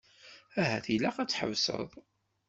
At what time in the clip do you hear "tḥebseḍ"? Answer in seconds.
1.29-1.89